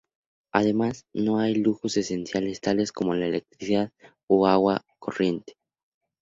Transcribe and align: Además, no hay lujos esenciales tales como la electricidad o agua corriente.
Además, 0.51 1.05
no 1.13 1.37
hay 1.37 1.53
lujos 1.53 1.95
esenciales 1.95 2.59
tales 2.59 2.91
como 2.91 3.13
la 3.13 3.27
electricidad 3.27 3.91
o 4.25 4.47
agua 4.47 4.83
corriente. 4.97 5.55